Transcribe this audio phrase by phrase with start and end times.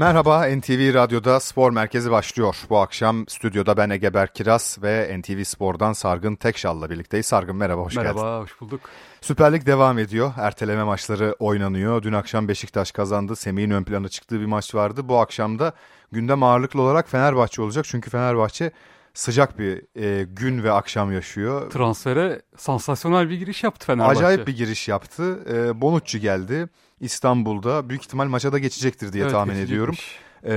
[0.00, 2.56] Merhaba NTV Radyo'da Spor Merkezi başlıyor.
[2.70, 7.26] Bu akşam stüdyoda ben Ege Berkiraz ve NTV Spor'dan Sargın Tekşal'la birlikteyiz.
[7.26, 8.26] Sargın merhaba, hoş merhaba, geldin.
[8.26, 8.80] Merhaba, hoş bulduk.
[9.20, 10.32] Süper Lig devam ediyor.
[10.38, 12.02] Erteleme maçları oynanıyor.
[12.02, 13.36] Dün akşam Beşiktaş kazandı.
[13.36, 15.08] Semih'in ön plana çıktığı bir maç vardı.
[15.08, 15.72] Bu akşam da
[16.12, 17.84] gündem ağırlıklı olarak Fenerbahçe olacak.
[17.88, 18.70] Çünkü Fenerbahçe
[19.14, 21.70] sıcak bir e, gün ve akşam yaşıyor.
[21.70, 24.18] Transfere sansasyonel bir giriş yaptı Fenerbahçe.
[24.18, 25.38] Acayip bir giriş yaptı.
[25.52, 26.68] E, Bonucci geldi.
[27.00, 29.94] İstanbul'da büyük ihtimal maça da geçecektir diye evet, tahmin ediyorum.
[30.44, 30.52] Ee,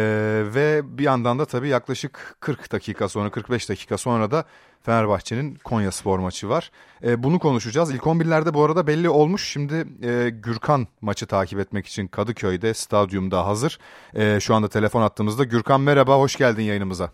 [0.55, 4.45] ve bir yandan da tabii yaklaşık 40 dakika sonra 45 dakika sonra da
[4.81, 6.71] Fenerbahçe'nin Konya Spor maçı var.
[7.03, 7.93] Ee, bunu konuşacağız.
[7.93, 9.47] İlk 11'lerde bu arada belli olmuş.
[9.47, 13.79] Şimdi e, Gürkan maçı takip etmek için Kadıköy'de stadyumda hazır.
[14.15, 15.43] E, şu anda telefon attığımızda.
[15.43, 17.09] Gürkan merhaba hoş geldin yayınımıza.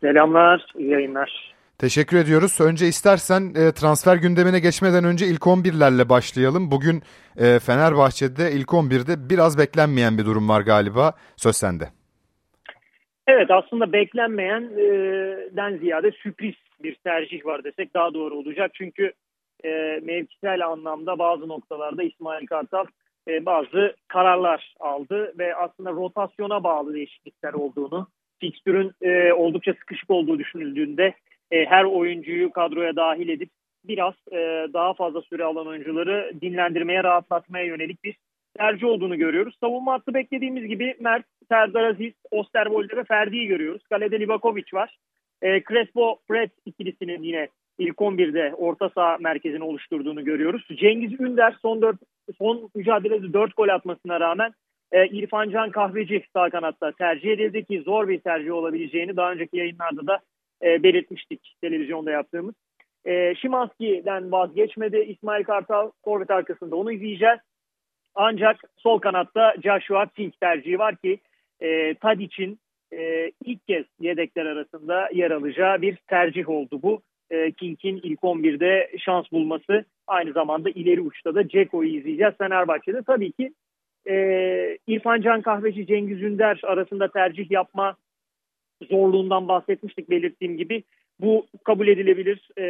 [0.00, 1.57] Selamlar iyi yayınlar.
[1.80, 2.60] Teşekkür ediyoruz.
[2.60, 6.70] Önce istersen e, transfer gündemine geçmeden önce ilk 11'lerle başlayalım.
[6.70, 6.96] Bugün
[7.36, 11.12] e, Fenerbahçe'de ilk 11'de biraz beklenmeyen bir durum var galiba.
[11.36, 11.84] Söz sende.
[13.26, 18.70] Evet aslında beklenmeyenden ziyade sürpriz bir tercih var desek daha doğru olacak.
[18.74, 19.12] Çünkü
[19.64, 22.86] e, mevkisel anlamda bazı noktalarda İsmail Kartal
[23.28, 28.06] e, bazı kararlar aldı ve aslında rotasyona bağlı değişiklikler olduğunu,
[28.40, 31.14] fikstürün e, oldukça sıkışık olduğu düşünüldüğünde
[31.50, 33.50] e, her oyuncuyu kadroya dahil edip
[33.84, 38.16] biraz e, daha fazla süre alan oyuncuları dinlendirmeye, rahatlatmaya yönelik bir
[38.56, 39.56] tercih olduğunu görüyoruz.
[39.60, 43.82] Savunma hattı beklediğimiz gibi Mert, Serdar Aziz, Osterwolde ve Ferdi'yi görüyoruz.
[43.82, 44.98] Kalede Livakovic var.
[45.42, 50.66] E, Crespo, Fred ikilisinin yine ilk 11'de orta saha merkezini oluşturduğunu görüyoruz.
[50.76, 51.96] Cengiz Ünder son 4
[52.38, 54.52] son mücadelede 4 gol atmasına rağmen
[54.92, 59.56] e, İrfan Can Kahveci sağ kanatta tercih edildi ki zor bir tercih olabileceğini daha önceki
[59.56, 60.18] yayınlarda da
[60.62, 62.54] e, belirtmiştik televizyonda yaptığımız.
[63.04, 64.96] E, Şimanski'den vazgeçmedi.
[64.96, 67.38] İsmail Kartal forvet arkasında onu izleyeceğiz.
[68.14, 71.18] Ancak sol kanatta Joshua King tercihi var ki
[71.60, 72.58] e, Tadic'in
[72.92, 77.02] e, ilk kez yedekler arasında yer alacağı bir tercih oldu bu.
[77.30, 83.02] E, King'in ilk 11'de şans bulması aynı zamanda ileri uçta da Ceko'yu izleyeceğiz Fenerbahçe'de.
[83.02, 83.52] Tabii ki
[84.08, 87.96] e, İrfan Can Kahveci, Cengiz Ünder arasında tercih yapma
[88.90, 90.82] zorluğundan bahsetmiştik belirttiğim gibi.
[91.20, 92.64] Bu kabul edilebilir, e,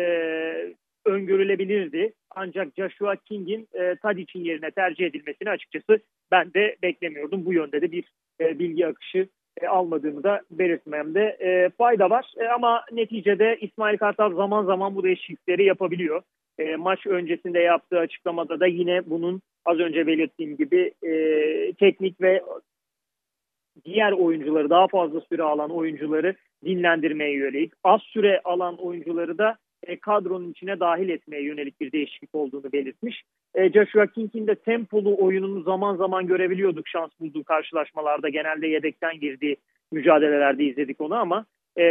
[1.04, 2.12] öngörülebilirdi.
[2.30, 7.47] Ancak Joshua King'in e, Tadic'in yerine tercih edilmesini açıkçası ben de beklemiyordum.
[7.47, 8.04] Bu yönde de bir
[8.41, 9.28] e, bilgi akışı
[9.62, 12.32] e, almadığımı da belirtmemde e, fayda var.
[12.36, 16.22] E, ama neticede İsmail Kartal zaman zaman bu değişiklikleri yapabiliyor.
[16.58, 21.12] E, maç öncesinde yaptığı açıklamada da yine bunun az önce belirttiğim gibi e,
[21.72, 22.42] teknik ve
[23.84, 26.34] diğer oyuncuları daha fazla süre alan oyuncuları
[26.65, 32.34] dinlendirmeye yönelik az süre alan oyuncuları da e, kadronun içine dahil etmeye yönelik bir değişiklik
[32.34, 33.22] olduğunu belirtmiş.
[33.55, 38.28] E, Joshua King'in de tempolu oyununu zaman zaman görebiliyorduk şans bulduğu karşılaşmalarda.
[38.28, 39.56] Genelde yedekten girdiği
[39.93, 41.47] mücadelelerde izledik onu ama
[41.78, 41.84] e,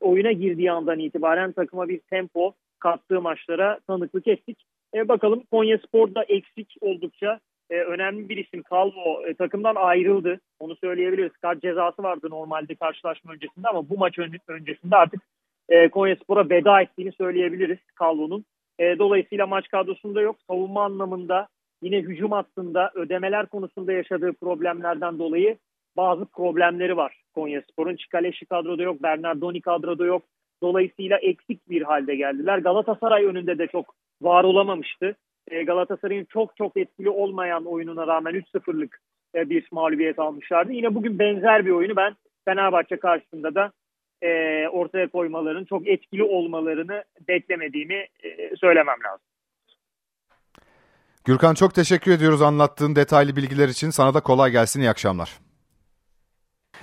[0.00, 4.58] oyuna girdiği andan itibaren takıma bir tempo kattığı maçlara tanıklık ettik.
[4.94, 7.40] E, bakalım Konya Spor'da eksik oldukça
[7.70, 10.40] e, önemli bir isim Calvo e, takımdan ayrıldı.
[10.58, 11.32] Onu söyleyebiliriz.
[11.32, 14.18] Kart cezası vardı normalde karşılaşma öncesinde ama bu maç
[14.48, 15.22] öncesinde artık
[15.68, 18.44] e, Konya Spor'a veda ettiğini söyleyebiliriz Calvo'nun.
[18.78, 20.36] E, dolayısıyla maç kadrosunda yok.
[20.46, 21.48] Savunma anlamında
[21.82, 25.56] yine hücum hattında ödemeler konusunda yaşadığı problemlerden dolayı
[25.96, 27.96] bazı problemleri var Konya Spor'un.
[27.96, 30.22] Çikaleşi kadroda yok, Bernardoni kadroda yok.
[30.62, 32.58] Dolayısıyla eksik bir halde geldiler.
[32.58, 35.16] Galatasaray önünde de çok var olamamıştı.
[35.48, 39.00] E, Galatasaray'ın çok çok etkili olmayan oyununa rağmen 3-0'lık
[39.34, 40.72] e, bir mağlubiyet almışlardı.
[40.72, 43.72] Yine bugün benzer bir oyunu ben Fenerbahçe karşısında da
[44.22, 44.28] e,
[44.68, 48.06] ortaya koymalarının çok etkili olmalarını beklemediğimi
[48.56, 49.26] söylemem lazım.
[51.24, 53.90] Gürkan çok teşekkür ediyoruz anlattığın detaylı bilgiler için.
[53.90, 54.80] Sana da kolay gelsin.
[54.80, 55.45] İyi akşamlar.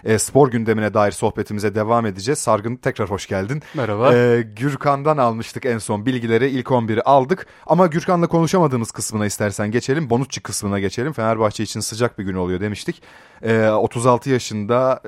[0.04, 2.40] E, spor gündemine dair sohbetimize devam edeceğiz.
[2.40, 3.62] Sargın tekrar hoş geldin.
[3.74, 4.16] Merhaba.
[4.16, 6.50] E, Gürkan'dan almıştık en son bilgileri.
[6.50, 7.48] ilk 11'i aldık.
[7.68, 10.10] Ama Gürkan'la konuşamadığımız kısmına istersen geçelim.
[10.10, 11.14] Bonucci kısmına geçelim.
[11.14, 13.02] Fenerbahçe için sıcak bir gün oluyor demiştik.
[13.42, 15.02] E, 36 yaşında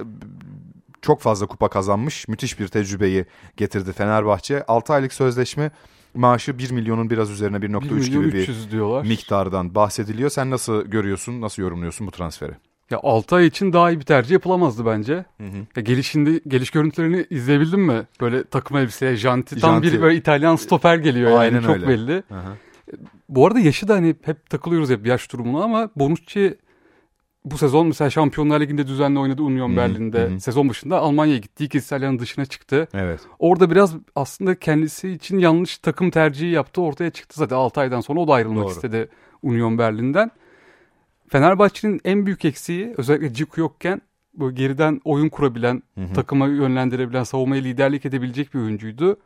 [1.02, 2.28] çok fazla kupa kazanmış.
[2.28, 3.26] Müthiş bir tecrübeyi
[3.58, 4.64] getirdi Fenerbahçe.
[4.68, 5.72] 6 aylık sözleşme
[6.14, 9.06] maaşı 1 milyonun biraz üzerine 1.3 gibi bir diyorlar.
[9.06, 10.30] miktardan bahsediliyor.
[10.30, 12.54] Sen nasıl görüyorsun, nasıl yorumluyorsun bu transferi?
[12.92, 15.14] Ya 6 ay için daha iyi bir tercih yapılamazdı bence.
[15.14, 15.58] Hı hı.
[15.76, 18.04] Ya gelişinde geliş görüntülerini izleyebildin mi?
[18.22, 21.88] Böyle takım elbiseye janti, tam bir böyle İtalyan stoper geliyor yani Aynen çok öyle.
[21.88, 22.24] belli.
[22.30, 22.58] Hı hı.
[23.30, 26.58] Bu arada yaşı da hani hep takılıyoruz hep yaş durumuna ama Bonucci
[27.46, 30.20] bu sezon mesela Şampiyonlar Ligi'nde düzenli oynadı Union hı Berlin'de.
[30.20, 30.40] Hı-hı.
[30.40, 31.64] Sezon başında Almanya'ya gitti.
[31.64, 32.88] İlk İtalya'nın dışına çıktı.
[32.94, 33.20] Evet.
[33.40, 36.82] Orada biraz aslında kendisi için yanlış takım tercihi yaptı.
[36.82, 38.72] Ortaya çıktı zaten 6 aydan sonra o da ayrılmak Doğru.
[38.72, 39.10] istedi
[39.44, 40.32] Union Berlin'den.
[41.30, 44.02] Fenerbahçe'nin en büyük eksiği özellikle Ciku yokken
[44.34, 46.14] böyle geriden oyun kurabilen, hı hı.
[46.14, 49.18] takıma yönlendirebilen, savunmaya liderlik edebilecek bir oyuncuydu.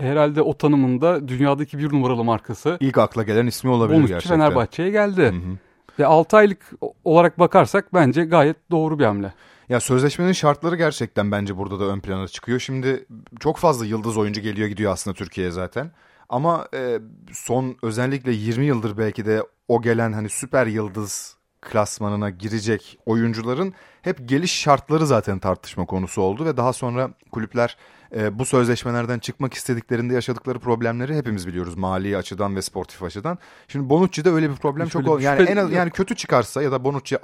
[0.00, 2.76] Herhalde o tanımında dünyadaki bir numaralı markası.
[2.80, 4.38] İlk akla gelen ismi olabilir Bonucci gerçekten.
[4.38, 5.22] Fenerbahçe'ye geldi.
[5.22, 5.58] Hı hı.
[5.98, 6.72] Ve 6 aylık
[7.04, 9.32] olarak bakarsak bence gayet doğru bir hamle.
[9.68, 12.60] Ya sözleşmenin şartları gerçekten bence burada da ön plana çıkıyor.
[12.60, 13.06] Şimdi
[13.40, 15.90] çok fazla yıldız oyuncu geliyor gidiyor aslında Türkiye'ye zaten.
[16.28, 16.98] Ama e,
[17.32, 21.35] son özellikle 20 yıldır belki de o gelen hani süper yıldız
[21.70, 27.76] klasmanına girecek oyuncuların hep geliş şartları zaten tartışma konusu oldu ve daha sonra kulüpler
[28.14, 33.38] e, bu sözleşmelerden çıkmak istediklerinde yaşadıkları problemleri hepimiz biliyoruz mali açıdan ve sportif açıdan.
[33.68, 35.22] Şimdi Bonucci'de öyle bir problem çok oldu.
[35.22, 37.18] Yani en az yani kötü çıkarsa ya da Bonucci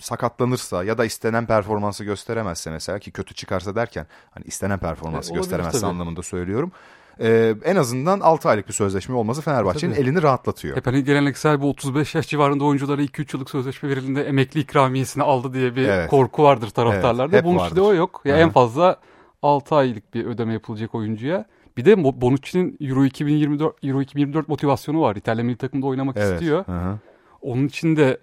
[0.00, 5.36] sakatlanırsa ya da istenen performansı gösteremezse mesela ki kötü çıkarsa derken hani istenen performansı e,
[5.36, 5.90] gösteremezse tabii.
[5.90, 6.72] anlamında söylüyorum
[7.20, 10.76] e, en azından 6 aylık bir sözleşme olması Fenerbahçe'nin elini rahatlatıyor.
[10.76, 15.52] Hep hani geleneksel bu 35 yaş civarında oyunculara 2-3 yıllık sözleşme verildiğinde emekli ikramiyesini aldı
[15.54, 16.10] diye bir evet.
[16.10, 17.36] korku vardır taraftarlarda.
[17.36, 18.22] Evet, Bonucci'de o yok.
[18.24, 19.00] Ya en fazla
[19.42, 21.44] 6 aylık bir ödeme yapılacak oyuncuya.
[21.76, 25.16] Bir de Bonucci'nin Euro 2024 Euro 2024 motivasyonu var.
[25.16, 26.32] İtalya milli takımda oynamak evet.
[26.32, 26.66] istiyor.
[26.66, 26.98] Hı-hı.
[27.40, 28.20] Onun için de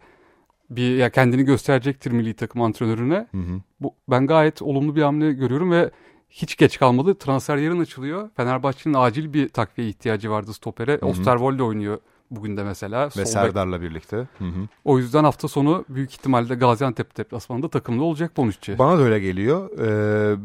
[0.70, 3.28] bir ya kendini gösterecektir milli takım antrenörüne.
[3.32, 3.62] Hı hı.
[3.80, 5.92] Bu ben gayet olumlu bir hamle görüyorum ve
[6.34, 7.16] hiç geç kalmadı.
[7.16, 8.30] Transfer yarın açılıyor.
[8.36, 10.98] Fenerbahçe'nin acil bir takviye ihtiyacı vardı stopere.
[11.02, 11.98] Osterwolde oynuyor
[12.32, 13.10] bugün de mesela.
[13.18, 14.18] Ve Serdar'la birlikte.
[14.18, 14.68] Hı hı.
[14.86, 18.80] O yüzden hafta sonu büyük ihtimalle Gaziantep deplasmanında takımda olacak Bonucci.
[18.80, 19.70] Bana da öyle geliyor.
[19.80, 20.38] Ee,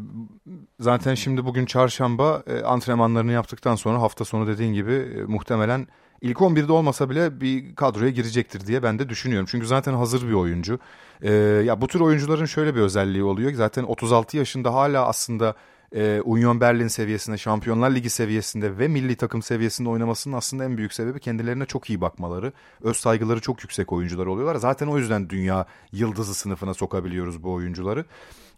[0.79, 5.87] zaten şimdi bugün çarşamba e, antrenmanlarını yaptıktan sonra hafta sonu dediğin gibi e, muhtemelen
[6.21, 9.47] ilk 11'de olmasa bile bir kadroya girecektir diye ben de düşünüyorum.
[9.51, 10.79] Çünkü zaten hazır bir oyuncu.
[11.21, 11.31] Ee,
[11.65, 13.53] ya bu tür oyuncuların şöyle bir özelliği oluyor.
[13.53, 15.55] Zaten 36 yaşında hala aslında
[15.95, 20.93] e, Union Berlin seviyesinde, Şampiyonlar Ligi seviyesinde ve milli takım seviyesinde oynamasının aslında en büyük
[20.93, 22.53] sebebi kendilerine çok iyi bakmaları.
[22.83, 24.55] Öz saygıları çok yüksek oyuncular oluyorlar.
[24.55, 28.05] Zaten o yüzden dünya yıldızı sınıfına sokabiliyoruz bu oyuncuları.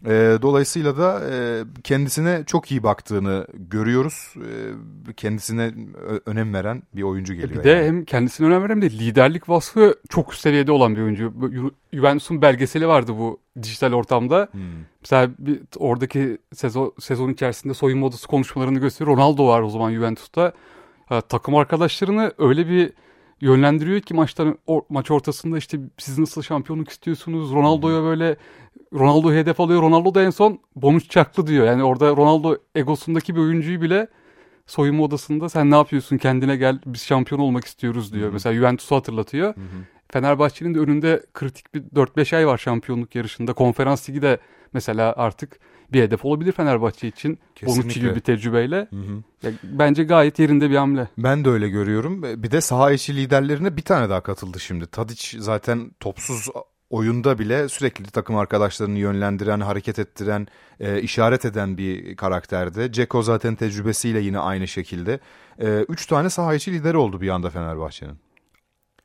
[0.06, 4.34] E, dolayısıyla da e, kendisine çok iyi baktığını görüyoruz.
[4.36, 5.74] E, kendisine
[6.26, 7.64] önem veren bir oyuncu geliyor.
[7.64, 7.80] Bir yani.
[7.80, 11.32] de hem kendisine önem veren de liderlik vasfı çok üst seviyede olan bir oyuncu.
[11.92, 14.48] Juventus'un belgeseli vardı bu dijital ortamda.
[14.52, 14.60] Hmm.
[15.00, 19.16] Mesela bir, oradaki sezon, sezon içerisinde soyunma odası konuşmalarını gösteriyor.
[19.16, 20.52] Ronaldo var o zaman Juventus'ta.
[21.06, 22.92] Ha, takım arkadaşlarını öyle bir
[23.42, 27.52] yönlendiriyor ki maçtan o, maç ortasında işte siz nasıl şampiyonluk istiyorsunuz?
[27.52, 28.36] Ronaldo'ya böyle
[28.94, 29.82] Ronaldo hedef alıyor.
[29.82, 31.66] Ronaldo da en son Bonucci çaklı diyor.
[31.66, 34.08] Yani orada Ronaldo egosundaki bir oyuncuyu bile
[34.66, 38.24] soyunma odasında sen ne yapıyorsun kendine gel biz şampiyon olmak istiyoruz diyor.
[38.24, 38.32] Hı-hı.
[38.32, 39.56] Mesela Juventus'u hatırlatıyor.
[39.56, 39.84] Hı-hı.
[40.12, 43.52] Fenerbahçe'nin de önünde kritik bir 4-5 ay var şampiyonluk yarışında.
[43.52, 44.38] Konferans ligi de
[44.72, 45.58] mesela artık
[45.92, 47.38] bir hedef olabilir Fenerbahçe için.
[47.66, 48.88] Bonucci gibi bir tecrübeyle.
[48.90, 49.22] Hı hı.
[49.42, 51.08] Ya, bence gayet yerinde bir hamle.
[51.18, 52.22] Ben de öyle görüyorum.
[52.22, 54.86] Bir de saha içi liderlerine bir tane daha katıldı şimdi.
[54.86, 56.48] Tadic zaten topsuz
[56.90, 60.46] oyunda bile sürekli takım arkadaşlarını yönlendiren, hareket ettiren,
[60.80, 62.92] e, işaret eden bir karakterde.
[62.92, 65.20] Ceko zaten tecrübesiyle yine aynı şekilde.
[65.58, 68.18] E, üç tane saha içi lideri oldu bir anda Fenerbahçe'nin.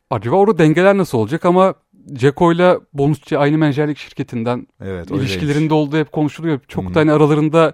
[0.10, 1.74] Acaba orada dengeler nasıl olacak ama
[2.14, 6.60] Ceko ile Bonucci aynı menjerlik şirketinden evet, ilişkilerinde olduğu hep konuşuluyor.
[6.68, 6.96] Çok hmm.
[6.96, 7.74] da hani aralarında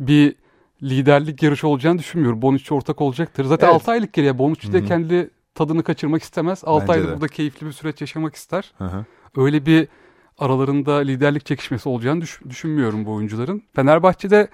[0.00, 0.34] bir
[0.82, 2.42] liderlik yarışı olacağını düşünmüyorum.
[2.42, 3.44] Bonucci ortak olacaktır.
[3.44, 3.74] Zaten evet.
[3.74, 4.38] 6 aylık geriye.
[4.38, 6.62] Bonucci de kendi tadını kaçırmak istemez.
[6.64, 8.72] 6 ayda burada keyifli bir süreç yaşamak ister.
[8.78, 9.04] Hı hı
[9.36, 9.88] öyle bir
[10.38, 13.62] aralarında liderlik çekişmesi olacağını düş- düşünmüyorum bu oyuncuların.
[13.74, 14.48] Fenerbahçe'de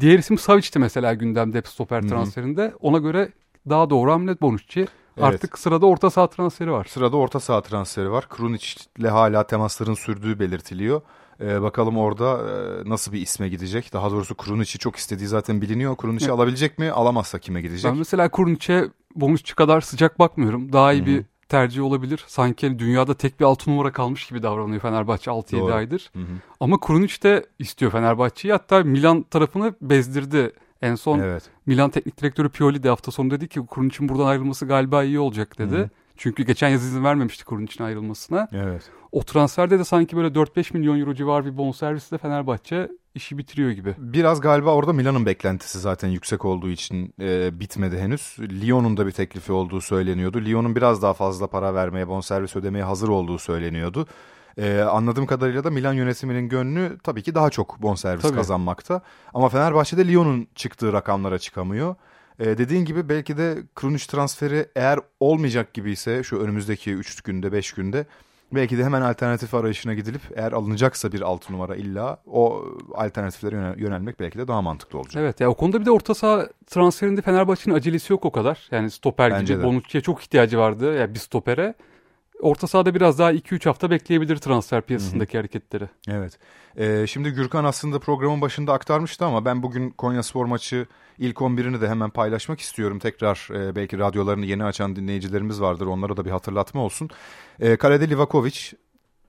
[0.00, 2.08] diğer isim Savic'ti mesela gündemde hep stoper Hı-hı.
[2.08, 2.72] transferinde.
[2.80, 3.32] Ona göre
[3.68, 4.86] daha doğru hamle Bonucci.
[5.16, 5.26] Evet.
[5.26, 6.86] Artık sırada orta saha transferi var.
[6.90, 8.28] Sırada orta saha transferi var.
[8.28, 8.66] Krunic
[9.02, 11.00] hala temasların sürdüğü belirtiliyor.
[11.40, 13.92] Ee, bakalım orada e, nasıl bir isme gidecek.
[13.92, 15.96] Daha doğrusu Krunic'i çok istediği zaten biliniyor.
[15.96, 16.90] Krunic'i alabilecek mi?
[16.90, 17.90] Alamazsa kime gidecek?
[17.90, 20.72] Ben mesela Krunic'e Bonucci kadar sıcak bakmıyorum.
[20.72, 21.06] Daha iyi Hı-hı.
[21.06, 22.24] bir tercih olabilir.
[22.26, 26.10] Sanki dünyada tek bir altın numara kalmış gibi davranıyor Fenerbahçe 6-7 aydır.
[26.12, 26.24] Hı hı.
[26.60, 28.52] Ama Krunic de istiyor Fenerbahçe'yi.
[28.52, 30.52] Hatta Milan tarafını bezdirdi.
[30.84, 31.42] En son evet.
[31.66, 35.58] Milan teknik direktörü Pioli de hafta sonu dedi ki Krunic'in buradan ayrılması galiba iyi olacak
[35.58, 35.76] dedi.
[35.76, 35.90] Hı.
[36.16, 38.48] Çünkü geçen yaz izin vermemişti Krunic'in ayrılmasına.
[38.52, 38.90] Evet.
[39.12, 43.94] O transferde de sanki böyle 4-5 milyon euro civar bir bonservisle Fenerbahçe işi bitiriyor gibi.
[43.98, 48.36] Biraz galiba orada Milan'ın beklentisi zaten yüksek olduğu için e, bitmedi henüz.
[48.38, 50.44] Lyon'un da bir teklifi olduğu söyleniyordu.
[50.44, 54.06] Lyon'un biraz daha fazla para vermeye, bonservis ödemeye hazır olduğu söyleniyordu.
[54.58, 58.36] Ee, anladığım kadarıyla da Milan yönetiminin gönlü tabii ki daha çok bonservis tabii.
[58.36, 59.00] kazanmakta.
[59.34, 61.94] Ama Fenerbahçe'de Lyon'un çıktığı rakamlara çıkamıyor.
[62.38, 67.72] Ee, dediğin gibi belki de Krunic transferi eğer olmayacak gibiyse şu önümüzdeki 3 günde 5
[67.72, 68.06] günde
[68.54, 74.20] Belki de hemen alternatif arayışına gidilip eğer alınacaksa bir altı numara illa o alternatiflere yönelmek
[74.20, 75.16] belki de daha mantıklı olacak.
[75.16, 78.68] Evet ya o konuda bir de orta saha transferinde Fenerbahçe'nin acelesi yok o kadar.
[78.70, 81.74] Yani stoper Bence gibi Bonucci'ye çok ihtiyacı vardı ya yani bir stopere.
[82.40, 85.40] Orta sahada biraz daha 2-3 hafta bekleyebilir transfer piyasasındaki Hı-hı.
[85.40, 85.88] hareketleri.
[86.08, 86.38] Evet.
[86.76, 90.86] Ee, şimdi Gürkan aslında programın başında aktarmıştı ama ben bugün Konya Spor maçı
[91.18, 92.98] ilk 11'ini de hemen paylaşmak istiyorum.
[92.98, 95.86] Tekrar e, belki radyolarını yeni açan dinleyicilerimiz vardır.
[95.86, 97.10] Onlara da bir hatırlatma olsun.
[97.60, 98.72] E, kalede Livakovic,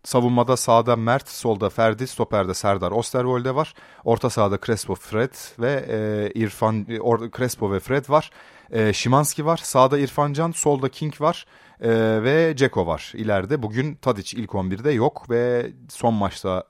[0.05, 3.73] Savunmada sağda Mert, solda Ferdi, stoperde Serdar Osterwolde var.
[4.03, 6.97] Orta sahada Crespo, Fred ve e, İrfan e,
[7.37, 8.29] Crespo ve Fred var.
[8.71, 9.57] E, Şimanski var.
[9.57, 11.45] Sağda İrfan Can, solda King var.
[11.81, 11.89] E,
[12.23, 13.63] ve Ceko var ileride.
[13.63, 16.63] Bugün Tadic ilk 11'de yok ve son maçta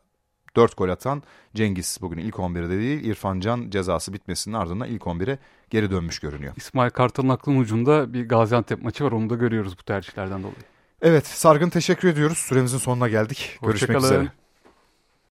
[0.55, 1.23] 4 gol atan
[1.55, 3.03] Cengiz bugün ilk 11'de değil.
[3.03, 5.37] İrfan Can cezası bitmesinin ardından ilk 11'e
[5.69, 6.53] geri dönmüş görünüyor.
[6.57, 9.11] İsmail Kartal'ın aklının ucunda bir Gaziantep maçı var.
[9.11, 10.74] Onu da görüyoruz bu tercihlerden dolayı.
[11.05, 12.37] Evet Sargın teşekkür ediyoruz.
[12.37, 13.59] Süremizin sonuna geldik.
[13.61, 14.31] Görüşmek üzere.